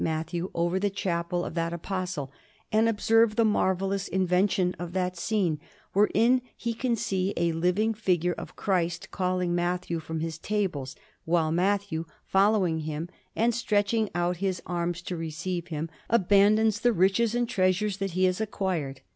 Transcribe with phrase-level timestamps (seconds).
[0.03, 2.31] Matthew over the Chapel of that Apostle,
[2.71, 5.59] and observe the marvellous invention of that scene,
[5.93, 10.95] wherein he can see a living figure of Christ calling Matthew from his tables,
[11.25, 17.35] while Matthew, following Him and stretching out his arms to receive Him, abandons the riches
[17.35, 19.01] and treasures that he has acquired.